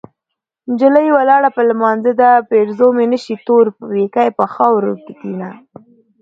[0.69, 5.49] نجلۍ ولاړه په لمانځه ده پېرزو مې نشي تور پيکی په خاورو ږدينه